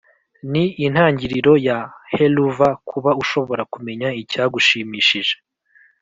[0.51, 1.77] "ni intangiriro ya
[2.13, 5.35] helluva, kuba ushobora kumenya icyagushimishije."